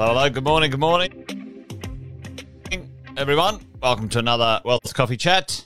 [0.00, 0.30] Hello, hello.
[0.30, 0.70] Good morning.
[0.70, 1.24] Good morning,
[3.16, 3.58] everyone.
[3.82, 5.64] Welcome to another Wealth Coffee Chat.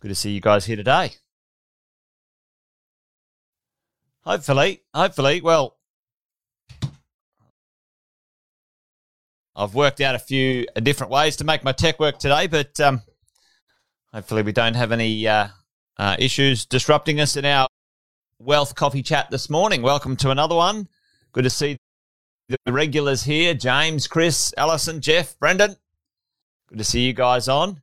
[0.00, 1.12] Good to see you guys here today.
[4.22, 5.76] Hopefully, hopefully, well,
[9.54, 13.02] I've worked out a few different ways to make my tech work today, but um,
[14.10, 15.48] hopefully, we don't have any uh,
[15.98, 17.68] uh, issues disrupting us in our
[18.38, 19.82] Wealth Coffee Chat this morning.
[19.82, 20.88] Welcome to another one.
[21.32, 21.76] Good to see
[22.48, 25.76] the regulars here James, Chris, Allison, Jeff, Brendan.
[26.68, 27.80] Good to see you guys on.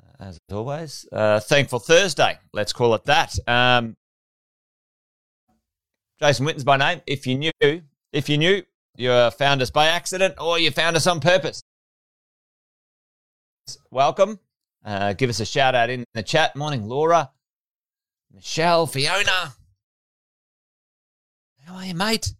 [0.00, 2.38] Uh, as always, uh, thankful Thursday.
[2.52, 3.36] Let's call it that.
[3.48, 3.96] Um,
[6.20, 7.00] Jason Witten's by name.
[7.06, 8.62] If you knew, if you knew,
[8.96, 11.62] you found us by accident or you found us on purpose.
[13.90, 14.38] Welcome.
[14.84, 16.54] Uh, give us a shout out in the chat.
[16.56, 17.30] Morning, Laura,
[18.32, 19.54] Michelle, Fiona.
[21.64, 22.34] How are you, mate?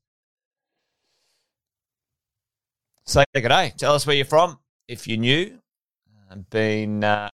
[3.05, 3.73] Say good day.
[3.77, 4.59] Tell us where you're from.
[4.87, 5.59] If you're new,
[6.31, 7.31] I've been uh,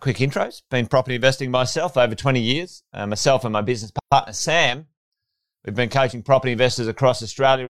[0.00, 0.62] quick intros.
[0.70, 2.82] Been property investing myself over 20 years.
[2.92, 4.86] Uh, myself and my business partner Sam,
[5.64, 7.66] we've been coaching property investors across Australia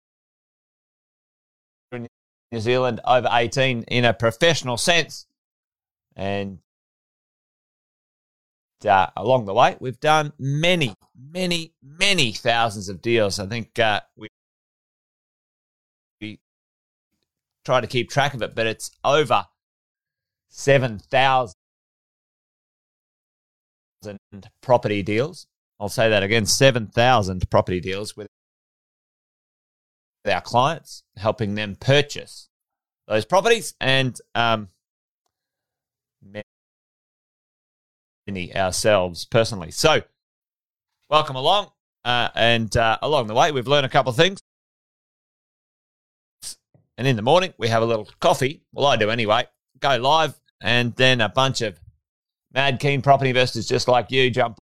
[1.92, 2.08] and
[2.52, 5.28] New Zealand over 18 in a professional sense.
[6.16, 6.60] And
[8.88, 13.40] uh, along the way, we've done many, many, many thousands of deals.
[13.40, 14.30] I think uh, we
[17.66, 19.46] try to keep track of it, but it's over
[20.50, 21.54] 7,000
[24.62, 25.48] property deals.
[25.80, 28.28] I'll say that again 7,000 property deals with
[30.26, 32.50] our clients, helping them purchase
[33.08, 34.70] those properties and um,
[38.28, 39.72] many ourselves personally.
[39.72, 40.02] So,
[41.10, 41.72] welcome along.
[42.04, 44.40] Uh, and uh, along the way, we've learned a couple of things.
[46.98, 48.62] And in the morning, we have a little coffee.
[48.72, 49.48] Well, I do anyway.
[49.80, 51.80] Go live, and then a bunch of
[52.54, 54.58] mad keen property investors just like you jump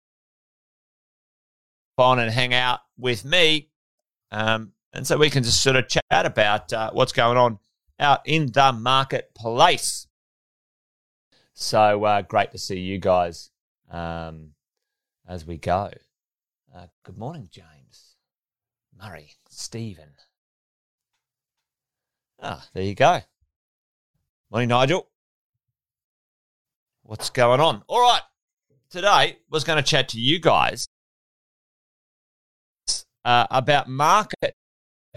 [1.98, 3.68] on and hang out with me.
[4.30, 7.58] Um, and so we can just sort of chat about uh, what's going on
[7.98, 10.06] out in the marketplace.
[11.54, 13.50] So uh, great to see you guys
[13.90, 14.52] um,
[15.28, 15.90] as we go.
[16.74, 18.16] Uh, good morning, James,
[18.96, 20.12] Murray, Stephen.
[22.42, 23.20] Ah, there you go.
[24.50, 25.06] Morning, Nigel.
[27.02, 27.82] What's going on?
[27.86, 28.22] All right.
[28.90, 30.88] Today was going to chat to you guys
[33.24, 34.54] uh, about market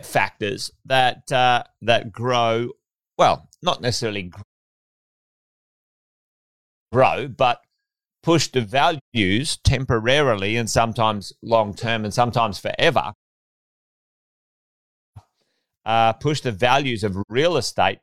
[0.02, 2.72] factors that uh, that grow.
[3.18, 4.32] Well, not necessarily
[6.92, 7.62] grow, but
[8.22, 13.14] push the values temporarily and sometimes long term and sometimes forever
[15.86, 18.00] uh, push the values of real estate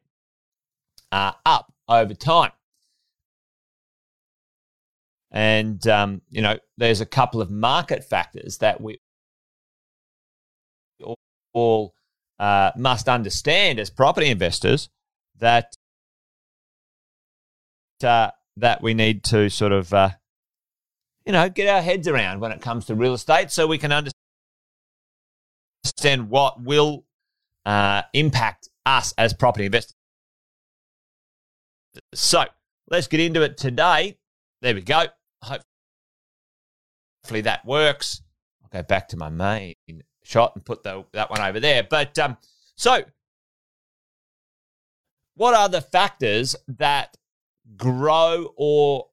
[1.13, 2.53] uh, up over time.
[5.33, 8.99] And, um, you know, there's a couple of market factors that we
[11.53, 11.95] all
[12.39, 14.89] uh, must understand as property investors
[15.39, 15.75] that
[18.03, 20.11] uh, that we need to sort of, uh,
[21.27, 23.93] you know, get our heads around when it comes to real estate so we can
[23.93, 24.15] understand
[26.31, 27.05] what will
[27.67, 29.95] uh, impact us as property investors.
[32.15, 32.45] So
[32.89, 34.19] let's get into it today.
[34.63, 35.07] There we go.
[35.43, 35.63] Hopefully
[37.43, 38.23] that works.
[38.63, 39.75] I'll go back to my main
[40.23, 41.83] shot and put the, that one over there.
[41.89, 42.37] But um,
[42.77, 43.05] so,
[45.35, 47.17] what are the factors that
[47.77, 49.07] grow or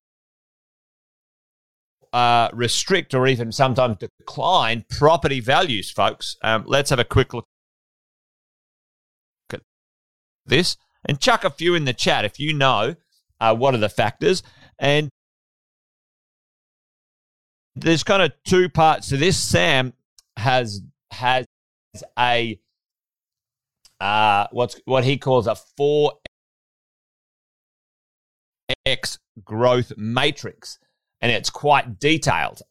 [2.13, 6.35] uh, restrict or even sometimes decline property values, folks?
[6.41, 7.45] Um, let's have a quick look
[10.47, 12.95] this and chuck a few in the chat if you know
[13.39, 14.43] uh, what are the factors.
[14.79, 15.09] And
[17.75, 19.37] there's kind of two parts to this.
[19.37, 19.93] Sam
[20.37, 21.45] has has
[22.17, 22.59] a
[23.99, 26.13] uh, what's what he calls a four
[28.85, 30.79] x growth matrix,
[31.21, 32.61] and it's quite detailed.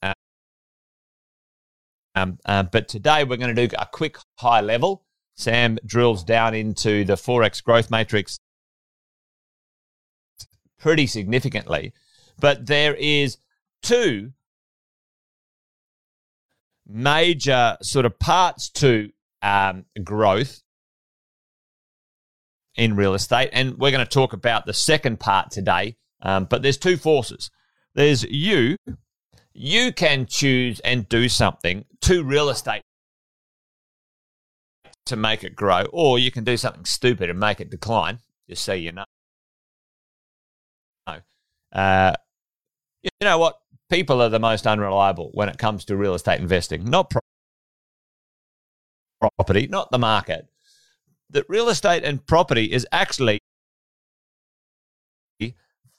[2.14, 5.06] Um, uh, but today we're going to do a quick high level
[5.37, 8.38] Sam drills down into the four x growth matrix
[10.79, 11.93] pretty significantly.
[12.38, 13.38] But there is
[13.83, 14.33] two
[16.87, 19.11] major sort of parts to
[19.43, 20.62] um, growth
[22.77, 23.50] in real estate.
[23.53, 25.97] And we're going to talk about the second part today.
[26.23, 27.50] Um, but there's two forces.
[27.94, 28.77] There's you.
[29.53, 32.83] You can choose and do something to real estate
[35.06, 38.19] to make it grow, or you can do something stupid and make it decline,
[38.49, 39.05] just so you know.
[41.73, 42.14] Uh,
[43.03, 43.58] you know what?
[43.91, 47.20] People are the most unreliable when it comes to real estate investing, not pro-
[49.20, 50.47] property, not the market.
[51.31, 53.41] That real estate and property is actually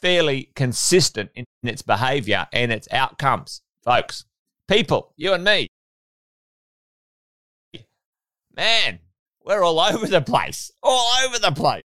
[0.01, 4.25] fairly consistent in its behavior and its outcomes, folks.
[4.67, 5.67] People, you and me.
[8.57, 8.99] Man,
[9.45, 10.71] we're all over the place.
[10.81, 11.83] All over the place.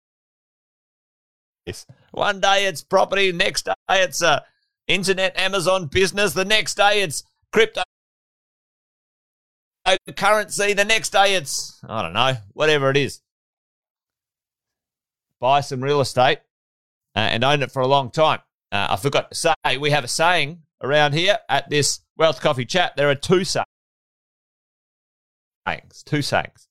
[2.13, 4.45] One day it's property, next day it's a
[4.87, 7.23] internet Amazon business, the next day it's
[7.53, 7.83] crypto
[10.17, 13.21] currency, the next day it's I don't know, whatever it is.
[15.41, 16.39] Buy some real estate
[17.15, 18.41] uh, and own it for a long time.
[18.73, 22.65] Uh, I forgot to say, we have a saying around here at this Wealth Coffee
[22.65, 22.97] chat.
[22.97, 23.67] There are two sayings,
[26.05, 26.69] two sayings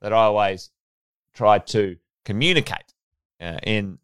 [0.00, 0.70] that I always
[1.34, 2.94] try to communicate
[3.40, 3.98] uh, in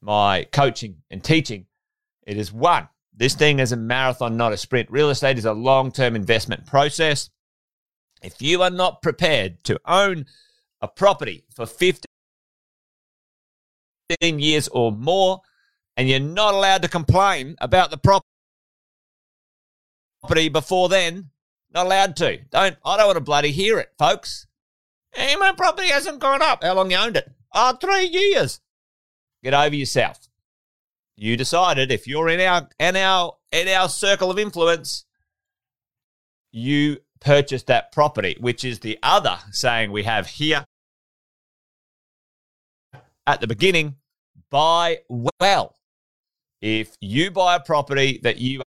[0.00, 1.66] my coaching and teaching.
[2.26, 4.90] It is one, this thing is a marathon, not a sprint.
[4.90, 7.30] Real estate is a long term investment process.
[8.22, 10.26] If you are not prepared to own
[10.82, 12.04] a property for 15
[14.38, 15.40] years or more,
[15.96, 18.28] and you're not allowed to complain about the property
[20.48, 21.30] before then,
[21.72, 22.38] not allowed to.
[22.50, 24.46] Don't I don't want to bloody hear it, folks.
[25.12, 26.62] Hey, my property hasn't gone up.
[26.62, 27.30] How long you owned it?
[27.54, 28.60] Oh, three years.
[29.42, 30.18] Get over yourself.
[31.16, 35.04] You decided if you're in our in our in our circle of influence,
[36.52, 40.64] you purchased that property, which is the other saying we have here
[43.26, 43.96] at the beginning
[44.50, 44.98] buy
[45.40, 45.74] well.
[46.60, 48.62] If you buy a property that you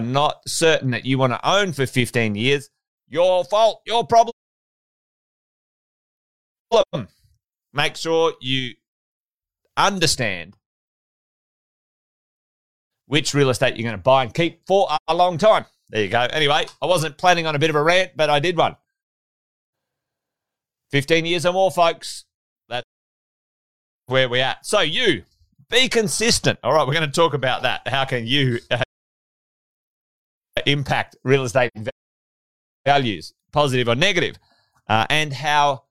[0.00, 2.70] not certain that you want to own for 15 years,
[3.08, 4.34] your fault, your problem.
[7.72, 8.74] Make sure you
[9.76, 10.56] understand
[13.06, 15.64] which real estate you're going to buy and keep for a long time.
[15.88, 16.20] There you go.
[16.20, 18.76] Anyway, I wasn't planning on a bit of a rant, but I did one.
[20.92, 22.24] 15 years or more, folks.
[22.68, 22.86] That's
[24.06, 24.64] where we're at.
[24.64, 25.24] So, you
[25.68, 26.58] be consistent.
[26.62, 27.88] All right, we're going to talk about that.
[27.88, 28.60] How can you
[30.66, 31.70] impact real estate
[32.84, 34.36] values, positive or negative?
[34.88, 35.84] Uh, and how,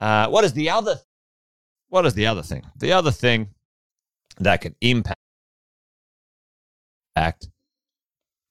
[0.00, 0.96] uh, what is the other,
[1.88, 2.62] what is the other thing?
[2.76, 3.48] The other thing
[4.38, 5.18] that can impact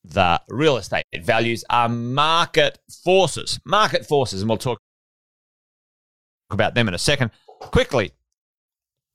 [0.04, 3.60] that real estate values are market forces.
[3.66, 4.80] Market forces, and we'll talk
[6.50, 7.32] about them in a second.
[7.60, 8.12] Quickly,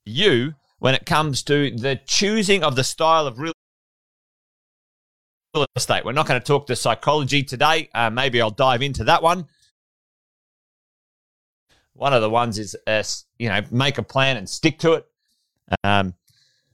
[0.05, 3.53] you, when it comes to the choosing of the style of real
[5.77, 7.89] estate, we're not going to talk the psychology today.
[7.95, 9.47] Uh, maybe I'll dive into that one.
[11.95, 13.03] One of the ones is, uh,
[13.39, 15.07] you know, make a plan and stick to it.
[15.83, 16.15] Um,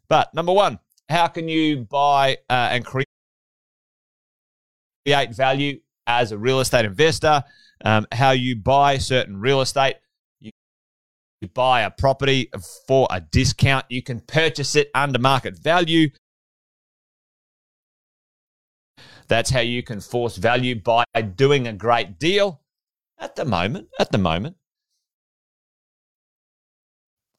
[0.08, 3.06] but number one, how can you buy uh, and create
[5.06, 7.44] value as a real estate investor?
[7.84, 9.96] Um, how you buy certain real estate.
[10.40, 10.50] You
[11.54, 12.50] buy a property
[12.86, 13.86] for a discount.
[13.88, 16.08] You can purchase it under market value.
[19.32, 21.04] That's how you can force value by
[21.36, 22.60] doing a great deal.
[23.18, 24.56] At the moment, at the moment,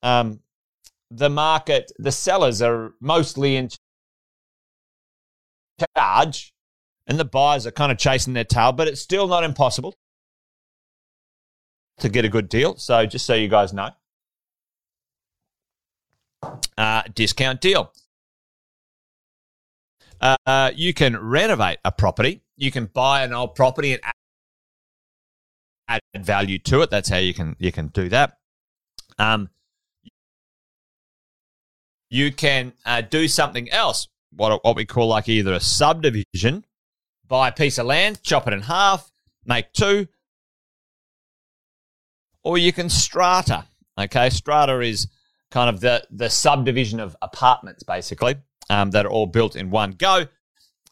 [0.01, 0.39] um,
[1.11, 3.69] the market, the sellers are mostly in
[5.95, 6.55] charge
[7.05, 9.93] and the buyers are kind of chasing their tail, but it's still not impossible
[11.99, 12.75] to get a good deal.
[12.75, 13.91] So just so you guys know,
[16.75, 17.93] uh, discount deal.
[20.23, 22.41] Uh, you can renovate a property.
[22.55, 24.01] You can buy an old property and
[25.89, 26.89] add value to it.
[26.89, 28.37] That's how you can you can do that.
[29.19, 29.49] Um,
[32.09, 36.63] you can uh, do something else, what, what we call like either a subdivision,
[37.27, 39.11] buy a piece of land, chop it in half,
[39.45, 40.07] make two,
[42.43, 43.65] or you can strata.
[43.99, 45.07] Okay, strata is
[45.49, 48.35] kind of the, the subdivision of apartments, basically,
[48.69, 50.27] um, that are all built in one go.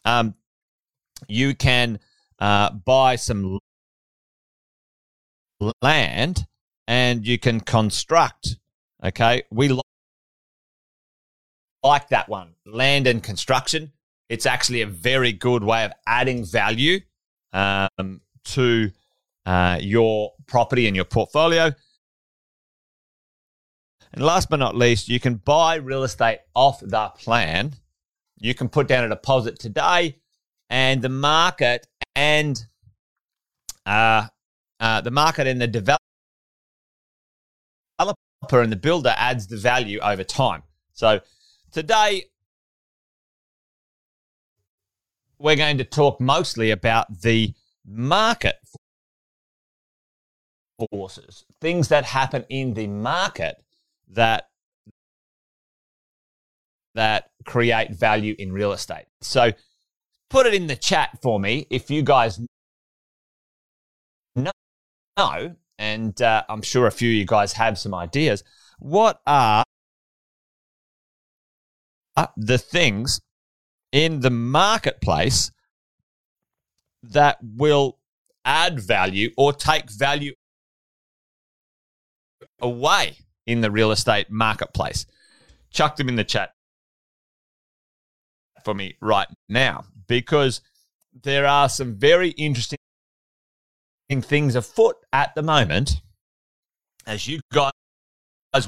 [0.04, 0.34] Um,
[1.28, 1.98] you can
[2.38, 3.58] uh, buy some
[5.80, 6.46] land
[6.86, 8.56] and you can construct.
[9.04, 9.78] Okay, we
[11.82, 12.54] like that one.
[12.66, 13.92] Land and construction.
[14.28, 17.00] It's actually a very good way of adding value
[17.52, 18.90] um, to
[19.44, 21.72] uh, your property and your portfolio.
[24.12, 27.72] And last but not least, you can buy real estate off the plan.
[28.38, 30.18] You can put down a deposit today
[30.68, 32.62] and the market and
[33.86, 34.26] uh,
[34.80, 35.98] uh, the market and the developer
[38.52, 40.62] and the builder adds the value over time.
[40.92, 41.20] So
[41.70, 42.24] today
[45.38, 47.54] we're going to talk mostly about the
[47.86, 48.56] market
[50.90, 53.62] forces, things that happen in the market
[54.12, 54.48] that
[56.94, 59.06] that create value in real estate.
[59.20, 59.52] So
[60.28, 62.40] put it in the chat for me if you guys
[65.16, 68.44] know, and uh, I'm sure a few of you guys have some ideas.
[68.78, 69.64] What are
[72.36, 73.20] the things
[73.90, 75.50] in the marketplace
[77.02, 77.98] that will
[78.44, 80.34] add value or take value
[82.60, 83.16] away
[83.46, 85.06] in the real estate marketplace?
[85.70, 86.52] Chuck them in the chat
[88.64, 90.60] for me right now because
[91.22, 92.78] there are some very interesting
[94.20, 96.02] things afoot at the moment,
[97.06, 97.72] as you guys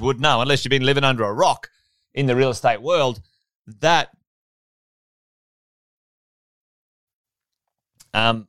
[0.00, 1.68] would know, unless you've been living under a rock
[2.14, 3.20] in the real estate world,
[3.66, 4.10] that
[8.14, 8.48] um,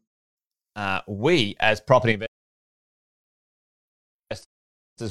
[0.76, 2.35] uh, we as property investors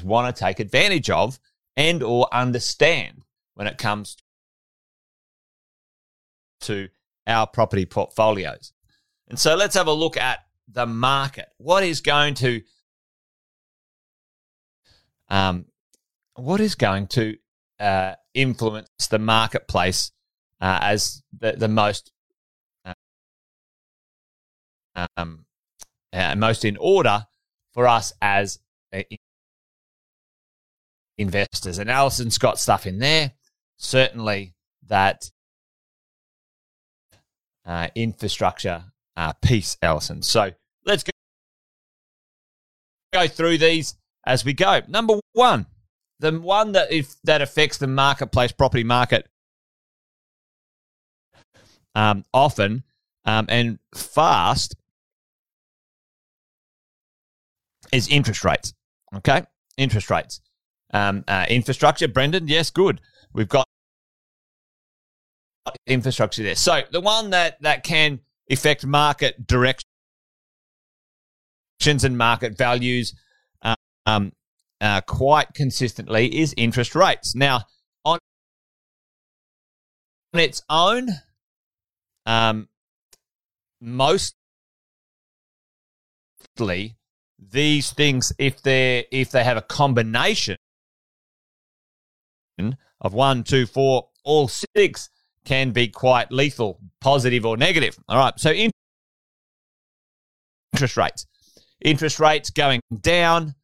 [0.04, 1.38] want to take advantage of
[1.76, 3.22] and or understand
[3.54, 4.16] when it comes
[6.60, 6.88] to
[7.26, 8.72] our property portfolios.
[9.28, 11.48] And so let's have a look at the market.
[11.58, 12.62] What is going to
[15.28, 15.66] um,
[16.34, 17.36] what is going to
[17.80, 20.12] uh, influence the marketplace
[20.60, 22.12] uh, as the, the most
[25.16, 25.44] um,
[26.12, 27.26] uh, most in order
[27.72, 28.60] for us as
[31.18, 31.78] investors.
[31.78, 33.32] And Allison's got stuff in there.
[33.78, 34.54] Certainly
[34.86, 35.30] that
[37.66, 38.84] uh, infrastructure
[39.16, 40.22] uh, piece, Allison.
[40.22, 40.50] So
[40.84, 41.10] let's go,
[43.12, 43.94] go through these
[44.26, 44.80] as we go.
[44.88, 45.66] Number one,
[46.20, 49.28] the one that if that affects the marketplace property market
[51.94, 52.82] um, often
[53.24, 54.74] um, and fast
[57.92, 58.74] is interest rates.
[59.16, 59.42] Okay,
[59.76, 60.40] interest rates.
[60.94, 62.48] Um, uh, infrastructure, Brendan.
[62.48, 63.00] Yes, good.
[63.32, 63.66] We've got
[65.86, 66.54] infrastructure there.
[66.54, 68.20] So the one that that can
[68.50, 69.84] affect market directions
[72.04, 73.12] and market values
[74.06, 74.32] um,
[74.80, 77.34] uh, quite consistently is interest rates.
[77.34, 77.62] Now,
[78.04, 78.18] on,
[80.32, 81.08] on its own,
[82.26, 82.68] um,
[83.80, 84.34] mostly
[87.38, 90.56] these things, if they if they have a combination
[93.00, 95.10] of one, two, four, all six,
[95.44, 97.98] can be quite lethal, positive or negative.
[98.08, 98.38] All right.
[98.38, 98.52] So
[100.72, 101.26] interest rates.
[101.80, 103.54] Interest rates going down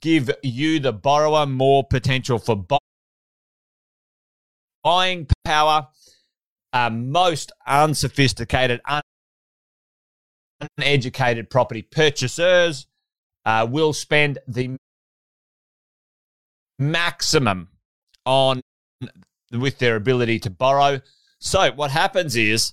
[0.00, 2.66] give you, the borrower, more potential for
[4.82, 5.88] buying power.
[6.72, 8.80] Uh, most unsophisticated,
[10.78, 12.86] uneducated property purchasers
[13.44, 14.76] uh, will spend the
[16.78, 17.68] maximum
[18.24, 18.60] on
[19.52, 21.00] with their ability to borrow
[21.44, 22.72] so what happens is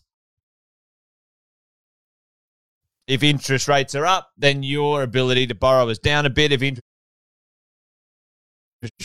[3.08, 6.52] if interest rates are up, then your ability to borrow is down a bit.
[6.52, 6.84] If interest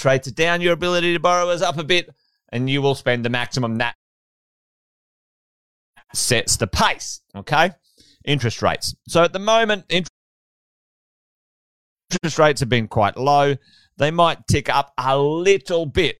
[0.04, 2.10] rates are down, your ability to borrow is up a bit,
[2.50, 3.76] and you will spend the maximum.
[3.76, 3.94] That
[6.12, 7.22] sets the pace.
[7.34, 7.70] Okay,
[8.26, 8.94] interest rates.
[9.08, 10.10] So at the moment, interest
[12.38, 13.56] rates have been quite low.
[13.96, 16.18] They might tick up a little bit.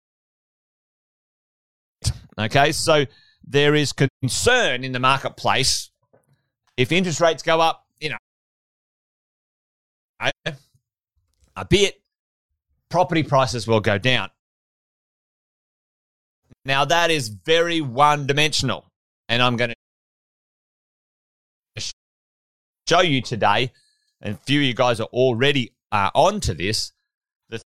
[2.39, 3.05] Okay, so
[3.47, 5.91] there is concern in the marketplace
[6.77, 8.17] if interest rates go up, you know,
[11.57, 12.01] a bit,
[12.89, 14.31] property prices will go down.
[16.65, 18.87] Now, that is very one dimensional.
[19.29, 19.75] And I'm going
[21.77, 21.83] to
[22.89, 23.73] show you today,
[24.21, 26.93] and a few of you guys are already uh, onto this,
[27.49, 27.61] the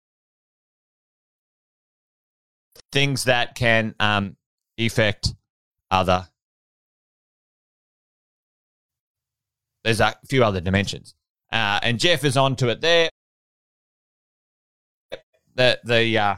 [2.92, 4.36] things that can um,
[4.78, 5.34] affect
[5.90, 6.28] other.
[9.84, 11.14] There's a few other dimensions.
[11.52, 13.08] Uh, and Jeff is on to it there.
[15.54, 16.36] The the uh,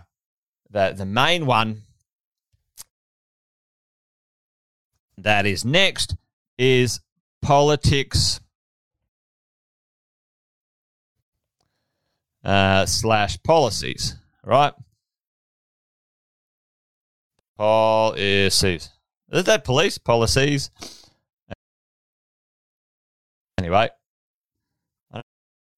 [0.71, 1.83] the the main one
[5.17, 6.15] that is next
[6.59, 7.01] is
[7.43, 8.41] politics
[12.45, 14.73] uh, slash policies, right?
[17.59, 18.91] Policies.
[19.33, 20.71] Is that police policies?
[23.59, 23.91] Anyway,
[25.13, 25.21] I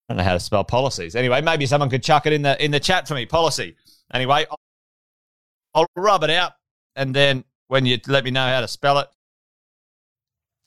[0.08, 1.16] don't know how to spell policies.
[1.16, 3.24] Anyway, maybe someone could chuck it in the in the chat for me.
[3.24, 3.76] Policy.
[4.12, 4.58] Anyway, I'll,
[5.74, 6.52] I'll rub it out,
[6.96, 9.08] and then when you let me know how to spell it,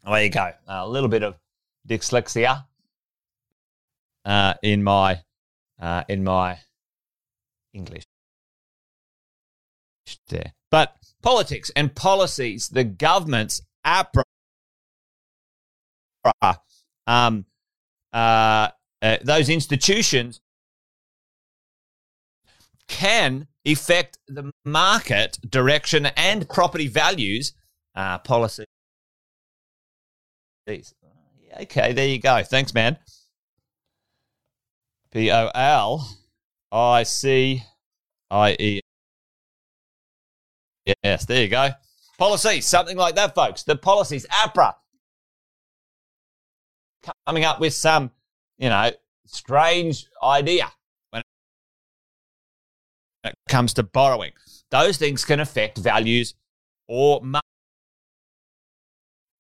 [0.04, 0.52] there you go.
[0.68, 1.36] a little bit of
[1.88, 2.66] dyslexia
[4.26, 5.22] uh, in my
[5.80, 6.58] uh, in my
[7.74, 8.04] English
[10.28, 10.54] there.
[10.72, 14.24] But politics and policies, the government's APRA,
[17.08, 17.46] um,
[18.14, 18.70] uh,
[19.02, 20.40] uh, those institutions
[22.88, 27.54] can affect the market direction and property values
[27.96, 28.66] uh, policy.
[30.68, 32.42] Okay, there you go.
[32.44, 32.98] Thanks, man.
[35.12, 36.08] P O L
[36.72, 37.64] I C
[38.32, 38.83] I E.
[40.86, 41.70] Yes, there you go.
[42.18, 43.64] Policy, something like that, folks.
[43.64, 44.74] The policies, APRA,
[47.26, 48.12] coming up with some,
[48.58, 48.92] you know,
[49.26, 50.72] strange idea
[51.10, 51.24] when
[53.24, 54.32] it comes to borrowing.
[54.70, 56.36] Those things can affect values
[56.88, 57.22] or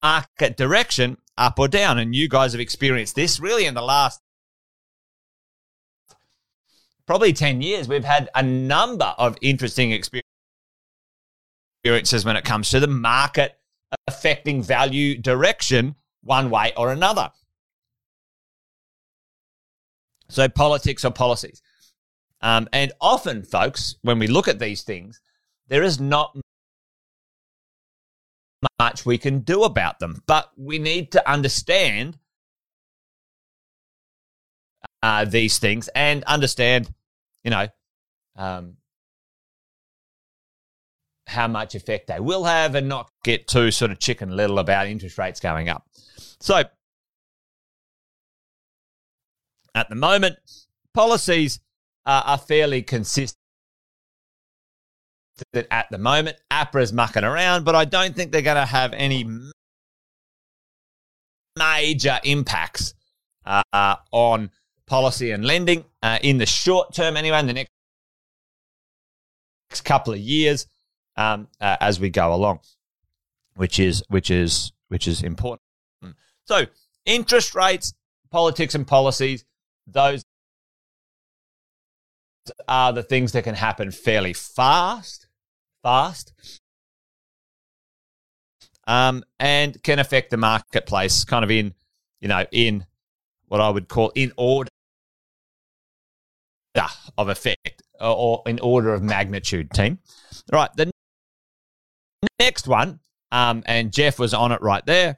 [0.03, 1.97] market direction up or down.
[1.97, 4.19] And you guys have experienced this really in the last
[7.05, 7.87] probably 10 years.
[7.87, 10.32] We've had a number of interesting experiences
[11.83, 13.57] when it comes to the market
[14.07, 17.31] affecting value direction one way or another.
[20.29, 21.61] So, politics or policies.
[22.41, 25.21] Um, and often, folks, when we look at these things,
[25.67, 26.35] there is not
[28.79, 30.21] much we can do about them.
[30.25, 32.17] But we need to understand
[35.01, 36.91] uh, these things and understand,
[37.43, 37.67] you know,
[38.35, 38.77] um,
[41.33, 44.87] how much effect they will have and not get too sort of chicken little about
[44.87, 45.85] interest rates going up.
[46.39, 46.63] So,
[49.75, 50.37] at the moment,
[50.93, 51.59] policies
[52.05, 53.37] uh, are fairly consistent
[55.71, 56.37] at the moment.
[56.51, 59.25] APRA's mucking around, but I don't think they're going to have any
[61.57, 62.93] major impacts
[63.45, 64.51] uh, on
[64.85, 67.71] policy and lending uh, in the short term, anyway, in the next
[69.83, 70.67] couple of years
[71.15, 72.59] um, uh, as we go along,
[73.55, 75.61] which is which is which is important.
[76.45, 76.65] So,
[77.05, 77.93] interest rates,
[78.29, 79.45] politics, and policies
[79.87, 80.23] those
[82.67, 85.27] are the things that can happen fairly fast,
[85.81, 86.33] fast,
[88.85, 91.73] um, and can affect the marketplace kind of in,
[92.19, 92.85] you know, in
[93.47, 94.69] what I would call in order
[97.17, 99.99] of effect or in order of magnitude, team.
[100.51, 100.91] All right, the
[102.43, 102.99] next one,
[103.31, 105.17] um, and Jeff was on it right there.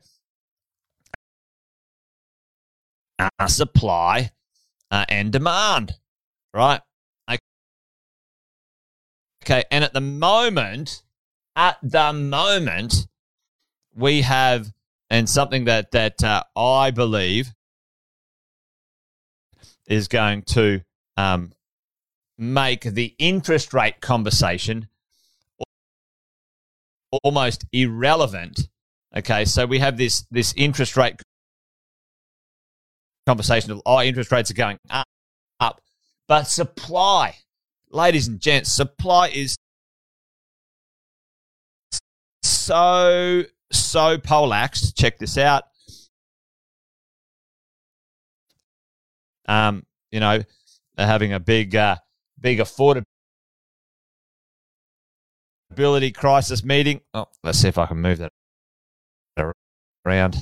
[3.17, 4.31] Uh, supply
[4.91, 5.95] uh, and demand,
[6.53, 6.81] right?
[9.43, 11.03] Okay, and at the moment,
[11.55, 13.07] at the moment,
[13.93, 14.73] we have,
[15.11, 17.53] and something that that uh, I believe
[19.87, 20.81] is going to
[21.15, 21.53] um,
[22.39, 24.87] make the interest rate conversation
[27.23, 28.67] almost irrelevant.
[29.15, 31.15] Okay, so we have this this interest rate
[33.25, 35.07] conversation of oh, interest rates are going up,
[35.59, 35.81] up.
[36.27, 37.35] But supply,
[37.89, 39.57] ladies and gents, supply is
[42.43, 44.95] so, so polaxed.
[44.97, 45.63] Check this out.
[49.47, 50.41] Um, you know,
[50.95, 51.97] they're having a big, uh,
[52.39, 52.59] big
[56.11, 57.01] crisis meeting.
[57.13, 58.31] Oh, let's see if I can move that
[60.05, 60.37] around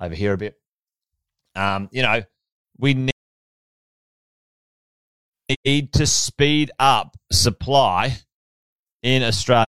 [0.00, 0.58] over here a bit.
[1.54, 2.22] Um, you know,
[2.78, 2.94] we
[5.64, 8.18] need to speed up supply
[9.02, 9.64] in Australia.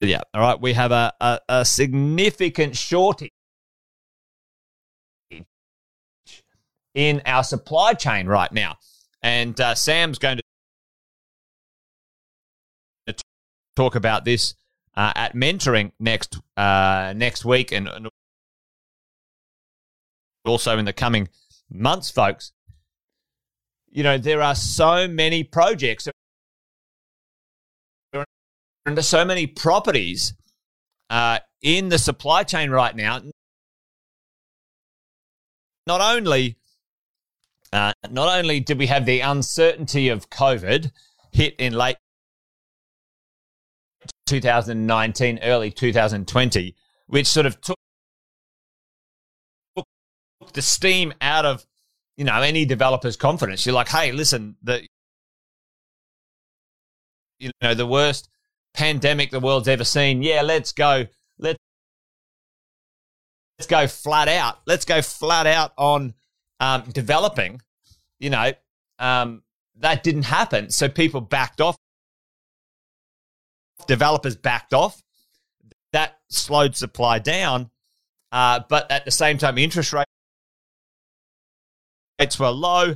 [0.00, 0.60] Yeah, all right.
[0.60, 3.30] We have a, a, a significant shortage
[6.94, 8.76] in our supply chain right now.
[9.22, 10.42] And uh, Sam's going to
[13.80, 14.54] talk about this
[14.94, 18.08] uh, at mentoring next uh, next week and, and
[20.44, 21.28] also in the coming
[21.70, 22.52] months, folks.
[23.90, 26.08] You know, there are so many projects
[28.84, 30.34] and so many properties
[31.08, 33.22] uh, in the supply chain right now.
[35.86, 36.56] Not only,
[37.72, 40.92] uh, not only did we have the uncertainty of COVID
[41.32, 41.96] hit in late
[44.30, 46.74] 2019, early 2020,
[47.08, 47.76] which sort of took
[50.52, 51.66] the steam out of
[52.16, 53.66] you know any developer's confidence.
[53.66, 54.86] You're like, hey, listen, the
[57.38, 58.28] you know the worst
[58.72, 60.22] pandemic the world's ever seen.
[60.22, 61.06] Yeah, let's go.
[61.38, 61.58] Let's
[63.58, 64.60] let's go flat out.
[64.66, 66.14] Let's go flat out on
[66.60, 67.60] um, developing.
[68.20, 68.52] You know,
[68.98, 69.42] um,
[69.78, 71.76] that didn't happen, so people backed off.
[73.86, 75.02] Developers backed off.
[75.92, 77.70] That slowed supply down,
[78.30, 80.06] uh, but at the same time, interest rates
[82.38, 82.94] were low,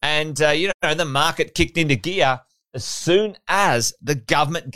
[0.00, 2.40] and uh, you know the market kicked into gear
[2.72, 4.74] as soon as the government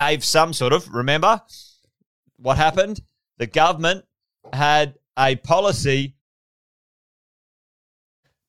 [0.00, 1.40] gave some sort of remember
[2.36, 3.00] what happened.
[3.38, 4.04] The government
[4.52, 6.16] had a policy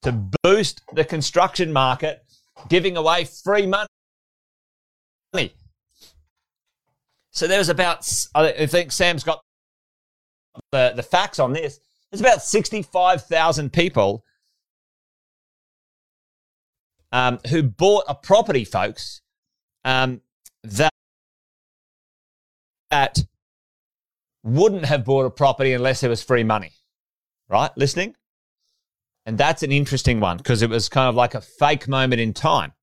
[0.03, 0.11] to
[0.43, 2.23] boost the construction market,
[2.69, 3.87] giving away free money.
[7.37, 9.41] So there was about, I think Sam's got
[10.71, 11.79] the, the facts on this.
[12.09, 14.23] There's about 65,000 people
[17.11, 19.21] um, who bought a property, folks,
[19.85, 20.21] um,
[20.63, 20.91] that,
[22.89, 23.19] that
[24.43, 26.71] wouldn't have bought a property unless there was free money.
[27.49, 27.69] Right?
[27.77, 28.15] Listening?
[29.27, 32.33] And that's an interesting one because it was kind of like a fake moment in
[32.33, 32.73] time.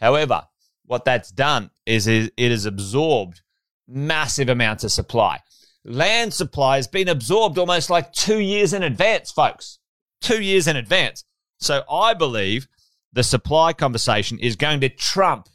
[0.00, 0.46] However,
[0.86, 3.42] what that's done is it has absorbed
[3.88, 5.40] massive amounts of supply.
[5.84, 9.78] Land supply has been absorbed almost like two years in advance, folks.
[10.20, 11.24] Two years in advance.
[11.58, 12.68] So I believe
[13.12, 15.48] the supply conversation is going to trump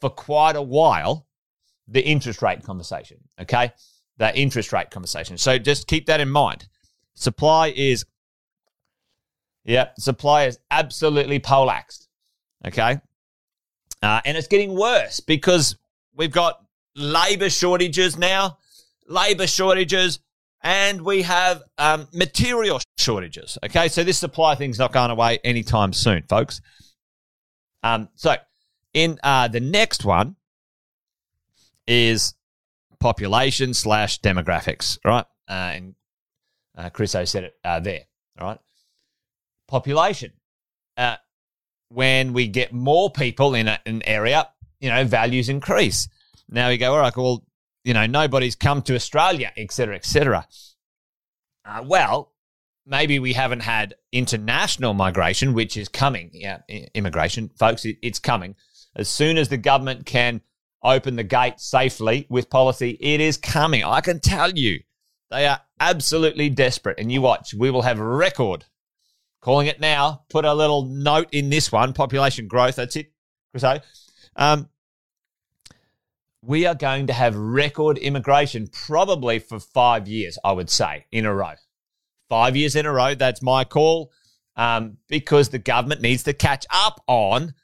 [0.00, 1.26] for quite a while
[1.88, 3.18] the interest rate conversation.
[3.40, 3.72] Okay.
[4.18, 5.38] That interest rate conversation.
[5.38, 6.68] So just keep that in mind.
[7.14, 8.04] Supply is
[9.64, 12.08] yeah, supply is absolutely polaxed.
[12.66, 13.00] Okay.
[14.02, 15.76] Uh, and it's getting worse because
[16.14, 18.58] we've got labor shortages now,
[19.08, 20.20] labor shortages,
[20.62, 23.58] and we have um, material shortages.
[23.64, 23.88] Okay.
[23.88, 26.60] So this supply thing's not going away anytime soon, folks.
[27.82, 28.36] Um, so
[28.94, 30.36] in uh, the next one
[31.86, 32.34] is
[32.98, 35.26] population slash demographics, right?
[35.48, 35.94] Uh, and
[36.76, 38.02] uh, Chris O said it uh, there,
[38.38, 38.58] all right?
[39.66, 40.32] population.
[41.96, 44.46] When we get more people in a, an area,
[44.80, 46.10] you know, values increase.
[46.46, 47.42] Now we go, all right, well,
[47.84, 50.46] you know, nobody's come to Australia, etc., etc.
[51.64, 52.34] Uh, well,
[52.84, 56.28] maybe we haven't had international migration, which is coming.
[56.34, 56.58] Yeah,
[56.94, 58.56] immigration, folks, it, it's coming.
[58.94, 60.42] As soon as the government can
[60.82, 63.84] open the gate safely with policy, it is coming.
[63.84, 64.80] I can tell you,
[65.30, 67.00] they are absolutely desperate.
[67.00, 68.66] And you watch, we will have record
[69.46, 70.24] calling it now.
[70.28, 72.74] Put a little note in this one population growth.
[72.74, 73.12] That's it,
[73.56, 73.78] So,
[74.34, 74.68] Um,
[76.42, 81.26] we are going to have record immigration probably for five years, I would say, in
[81.26, 81.52] a row.
[82.28, 83.14] Five years in a row.
[83.14, 84.10] That's my call
[84.56, 87.54] um, because the government needs to catch up on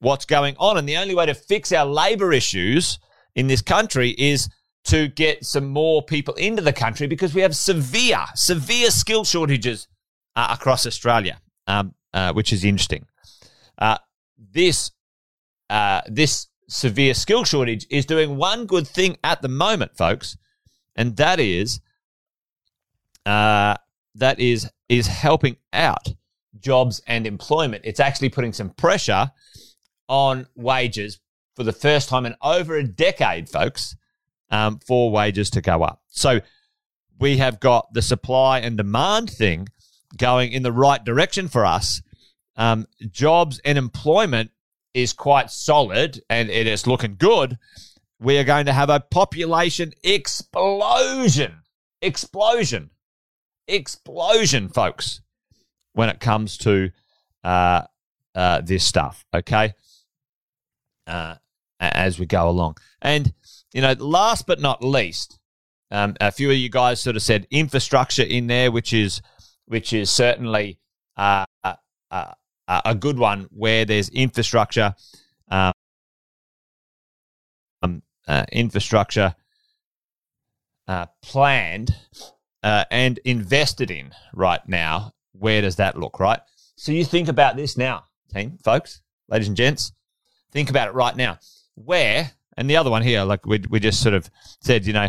[0.00, 0.76] what's going on.
[0.76, 2.98] And the only way to fix our labor issues
[3.36, 4.48] in this country is
[4.86, 9.86] to get some more people into the country because we have severe, severe skill shortages
[10.36, 13.06] uh, across Australia, um, uh, which is interesting.
[13.78, 13.98] Uh,
[14.38, 14.90] this
[15.70, 20.36] uh, this severe skill shortage is doing one good thing at the moment, folks,
[20.96, 21.80] and that is
[23.26, 23.74] uh,
[24.14, 26.08] that is is helping out
[26.58, 27.82] jobs and employment.
[27.84, 29.30] It's actually putting some pressure
[30.08, 31.18] on wages
[31.56, 33.96] for the first time in over a decade, folks,
[34.50, 36.02] um, for wages to go up.
[36.08, 36.40] So
[37.18, 39.68] we have got the supply and demand thing
[40.16, 42.02] going in the right direction for us.
[42.56, 44.50] Um, jobs and employment
[44.94, 47.58] is quite solid and it is looking good.
[48.20, 51.62] We are going to have a population explosion,
[52.00, 52.90] explosion,
[53.66, 55.20] explosion, folks,
[55.94, 56.90] when it comes to
[57.42, 57.82] uh,
[58.34, 59.24] uh, this stuff.
[59.34, 59.74] Okay,
[61.06, 61.36] uh,
[61.80, 63.32] as we go along, and
[63.72, 65.40] you know, last but not least,
[65.90, 69.20] um, a few of you guys sort of said infrastructure in there, which is
[69.72, 70.78] which is certainly
[71.16, 72.26] uh, a,
[72.68, 74.94] a, good one where there's infrastructure,
[75.50, 75.72] um,
[78.28, 79.34] uh, infrastructure
[80.86, 81.96] uh, planned
[82.62, 85.14] uh, and invested in right now.
[85.32, 86.40] Where does that look, right?
[86.76, 89.92] So you think about this now, team, folks, ladies and gents.
[90.50, 91.38] Think about it right now.
[91.76, 94.28] Where, and the other one here, like we, we just sort of
[94.60, 95.08] said, you know,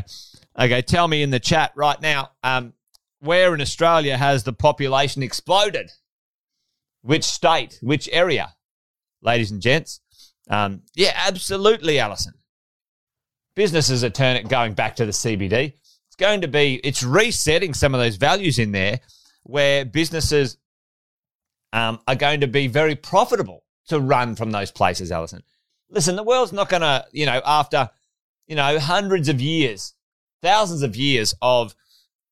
[0.58, 2.72] okay, tell me in the chat right now, um,
[3.24, 5.92] where in Australia has the population exploded?
[7.02, 7.80] Which state?
[7.82, 8.54] Which area?
[9.22, 10.02] Ladies and gents.
[10.50, 12.34] Um, yeah, absolutely, Alison.
[13.56, 15.74] Businesses are turning going back to the CBD.
[16.08, 19.00] It's going to be, it's resetting some of those values in there
[19.44, 20.58] where businesses
[21.72, 25.44] um, are going to be very profitable to run from those places, Alison.
[25.90, 27.90] Listen, the world's not going to, you know, after,
[28.48, 29.94] you know, hundreds of years,
[30.42, 31.74] thousands of years of,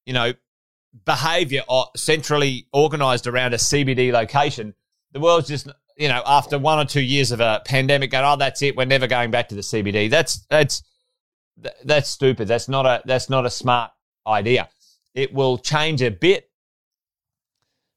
[0.06, 0.34] you know,
[1.06, 1.62] behavior
[1.96, 4.74] centrally organized around a CBD location,
[5.12, 8.36] the world's just, you know, after one or two years of a pandemic, going, oh,
[8.36, 10.10] that's it, we're never going back to the CBD.
[10.10, 10.84] That's that's
[11.84, 12.48] that's stupid.
[12.48, 13.92] That's not a that's not a smart
[14.26, 14.70] idea.
[15.14, 16.50] It will change a bit.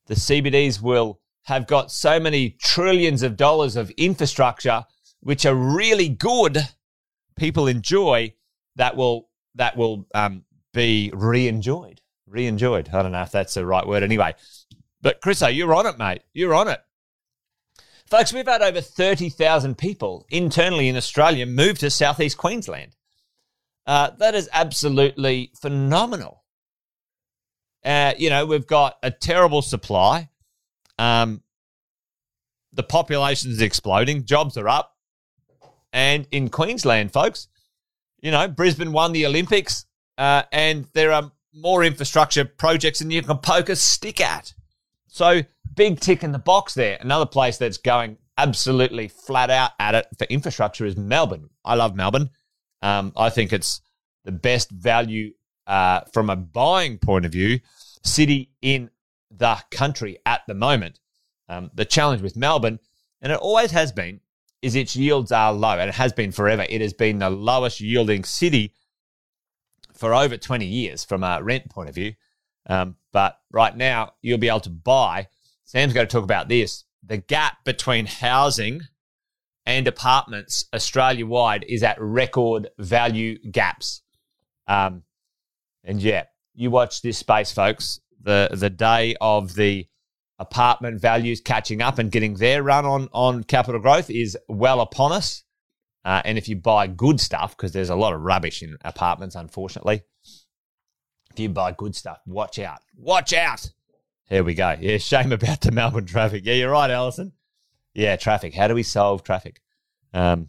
[0.06, 4.84] The CBDs will have got so many trillions of dollars of infrastructure,
[5.20, 6.58] which are really good.
[7.36, 8.34] People enjoy
[8.76, 12.00] that will that will um, be re-enjoyed
[12.34, 12.90] re-enjoyed.
[12.92, 14.34] I don't know if that's the right word anyway.
[15.00, 16.22] But Chriso, you're on it, mate.
[16.32, 16.80] You're on it.
[18.06, 22.96] Folks, we've had over 30,000 people internally in Australia move to southeast Queensland.
[23.86, 26.44] Uh, that is absolutely phenomenal.
[27.84, 30.28] Uh, you know, we've got a terrible supply.
[30.98, 31.42] Um,
[32.72, 34.24] the population is exploding.
[34.24, 34.96] Jobs are up.
[35.92, 37.48] And in Queensland, folks,
[38.20, 39.84] you know, Brisbane won the Olympics,
[40.16, 44.52] uh, and there are more infrastructure projects than you can poke a stick at.
[45.06, 45.42] So
[45.74, 46.98] big tick in the box there.
[47.00, 51.50] Another place that's going absolutely flat out at it for infrastructure is Melbourne.
[51.64, 52.30] I love Melbourne.
[52.82, 53.80] Um, I think it's
[54.24, 55.32] the best value
[55.66, 57.60] uh, from a buying point of view
[58.02, 58.90] city in
[59.30, 61.00] the country at the moment.
[61.48, 62.78] Um, the challenge with Melbourne,
[63.20, 64.20] and it always has been,
[64.62, 66.66] is its yields are low, and it has been forever.
[66.68, 68.72] It has been the lowest yielding city
[69.94, 72.14] for over 20 years from a rent point of view.
[72.66, 75.28] Um, but right now, you'll be able to buy.
[75.64, 76.84] Sam's going to talk about this.
[77.02, 78.82] The gap between housing
[79.66, 84.02] and apartments Australia wide is at record value gaps.
[84.66, 85.02] Um,
[85.84, 88.00] and yeah, you watch this space, folks.
[88.22, 89.86] The the day of the
[90.38, 95.12] apartment values catching up and getting their run on on capital growth is well upon
[95.12, 95.43] us.
[96.04, 99.34] Uh, and if you buy good stuff, because there's a lot of rubbish in apartments,
[99.34, 100.02] unfortunately,
[101.30, 102.80] if you buy good stuff, watch out.
[102.96, 103.70] Watch out.
[104.28, 104.76] Here we go.
[104.78, 106.44] Yeah, shame about the Melbourne traffic.
[106.44, 107.32] Yeah, you're right, Alison.
[107.94, 108.54] Yeah, traffic.
[108.54, 109.60] How do we solve traffic?
[110.12, 110.48] Um,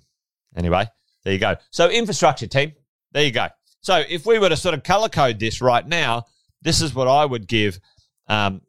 [0.55, 0.87] anyway,
[1.23, 1.55] there you go.
[1.71, 2.73] So, infrastructure team,
[3.11, 3.47] there you go.
[3.81, 6.25] So, if we were to sort of color code this right now,
[6.61, 7.79] this is what I would give
[8.27, 8.61] um,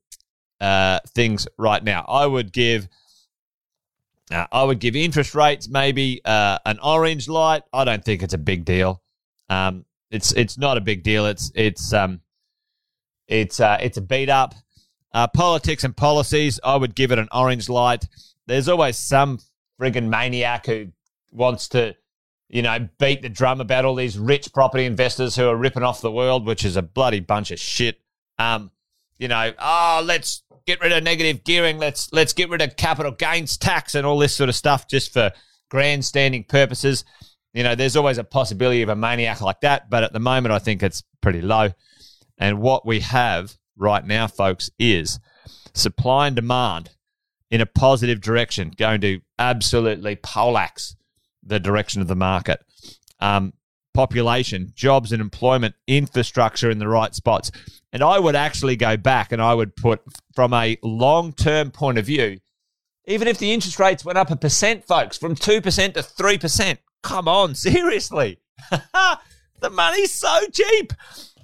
[0.60, 2.04] uh, things right now.
[2.08, 2.88] I would give
[4.30, 7.62] uh, I would give interest rates maybe uh, an orange light.
[7.72, 9.02] I don't think it's a big deal.
[9.48, 11.26] Um, it's it's not a big deal.
[11.26, 12.20] It's it's um,
[13.28, 14.54] it's uh, it's a beat up.
[15.12, 16.60] Uh, politics and policies.
[16.62, 18.06] I would give it an orange light.
[18.46, 19.38] There's always some
[19.80, 20.88] friggin' maniac who
[21.32, 21.94] wants to,
[22.48, 26.00] you know, beat the drum about all these rich property investors who are ripping off
[26.00, 28.00] the world, which is a bloody bunch of shit.
[28.38, 28.70] Um,
[29.18, 31.78] you know, oh, let's get rid of negative gearing.
[31.78, 35.12] Let's let's get rid of capital gains tax and all this sort of stuff just
[35.12, 35.32] for
[35.70, 37.04] grandstanding purposes.
[37.54, 40.52] You know, there's always a possibility of a maniac like that, but at the moment,
[40.52, 41.70] I think it's pretty low.
[42.38, 45.18] And what we have right now, folks, is
[45.74, 46.90] supply and demand
[47.50, 50.96] in a positive direction, going to absolutely poleaxe
[51.42, 52.62] the direction of the market.
[53.20, 53.52] Um,
[53.96, 57.50] population, jobs and employment, infrastructure in the right spots.
[57.92, 60.02] And I would actually go back and I would put,
[60.34, 62.38] from a long term point of view,
[63.06, 67.26] even if the interest rates went up a percent, folks, from 2% to 3%, come
[67.26, 68.38] on, seriously.
[68.70, 70.92] the money's so cheap.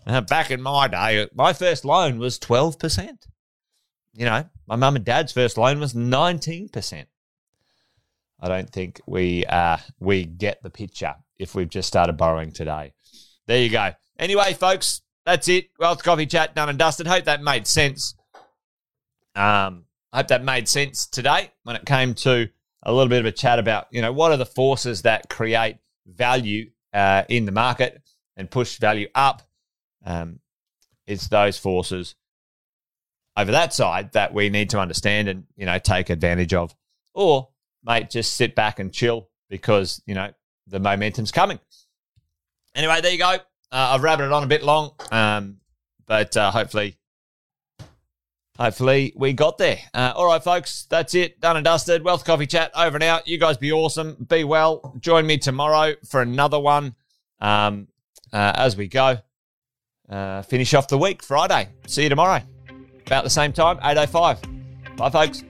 [0.07, 3.27] Uh, back in my day, my first loan was 12%.
[4.13, 7.07] You know, my mum and dad's first loan was 19%.
[8.41, 12.93] I don't think we uh, we get the picture if we've just started borrowing today.
[13.47, 13.93] There you go.
[14.19, 15.71] Anyway, folks, that's it.
[15.79, 17.07] Wealth Coffee Chat done and dusted.
[17.07, 18.15] Hope that made sense.
[19.35, 22.49] Um, I hope that made sense today when it came to
[22.83, 25.77] a little bit of a chat about, you know, what are the forces that create
[26.07, 28.03] value uh, in the market
[28.37, 29.43] and push value up.
[30.05, 30.41] Um,
[31.07, 32.15] it's those forces
[33.37, 36.75] over that side that we need to understand and, you know, take advantage of.
[37.15, 37.49] Or,
[37.85, 40.31] mate, just sit back and chill because, you know,
[40.67, 41.59] the momentum's coming.
[42.75, 43.35] Anyway, there you go.
[43.35, 43.39] Uh,
[43.71, 45.59] I've rabbited on a bit long, um,
[46.07, 46.99] but uh, hopefully,
[48.59, 49.79] hopefully we got there.
[49.95, 51.41] Uh, all right, folks, that's it.
[51.41, 52.05] Done and dusted.
[52.05, 53.27] Wealth Coffee Chat over and out.
[53.27, 54.27] You guys be awesome.
[54.29, 54.95] Be well.
[55.01, 56.95] Join me tomorrow for another one
[57.41, 57.89] um,
[58.33, 59.19] uh, as we go.
[60.09, 61.69] Uh, finish off the week Friday.
[61.87, 62.43] See you tomorrow.
[63.07, 64.97] About the same time, 8.05.
[64.97, 65.45] Bye, folks.